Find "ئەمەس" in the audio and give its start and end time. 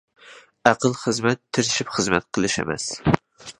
2.65-2.89